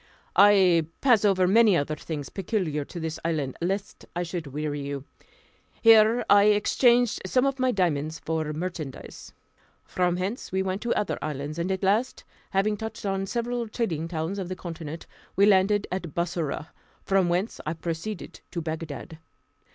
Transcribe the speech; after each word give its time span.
I 0.35 0.87
pass 1.01 1.23
over 1.23 1.45
many 1.47 1.77
other 1.77 1.93
things 1.95 2.29
peculiar 2.29 2.83
to 2.85 2.99
this 2.99 3.19
island, 3.23 3.55
lest 3.61 4.03
I 4.15 4.23
should 4.23 4.47
weary 4.47 4.81
you. 4.81 5.03
Here 5.79 6.25
I 6.27 6.45
exchanged 6.45 7.21
some 7.27 7.45
of 7.45 7.59
my 7.59 7.71
diamonds 7.71 8.17
for 8.17 8.51
merchandise. 8.51 9.31
From 9.85 10.17
hence 10.17 10.51
we 10.51 10.63
went 10.63 10.81
to 10.81 10.93
other 10.95 11.19
islands, 11.21 11.59
and 11.59 11.71
at 11.71 11.83
last, 11.83 12.23
having 12.49 12.77
touched 12.77 13.05
at 13.05 13.27
several 13.29 13.67
trading 13.67 14.07
towns 14.07 14.39
of 14.39 14.49
the 14.49 14.55
continent, 14.55 15.05
we 15.35 15.45
landed 15.45 15.85
at 15.91 16.15
Bussorah, 16.15 16.69
from 17.03 17.29
whence 17.29 17.61
I 17.67 17.73
proceeded 17.73 18.39
to 18.49 18.59
Bagdad. 18.59 19.19